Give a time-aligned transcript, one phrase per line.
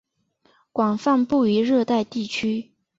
[0.71, 2.71] 广泛布于热带地区。